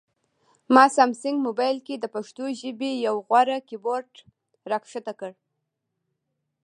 ما 0.73 0.85
سامسنګ 0.95 1.37
مبایل 1.47 1.77
کې 1.87 1.95
د 1.99 2.05
پښتو 2.15 2.43
ژبې 2.59 2.91
یو 3.05 3.15
غوره 3.27 3.57
کیبورډ 3.67 4.11
راښکته 4.71 5.13
کړ 5.19 5.31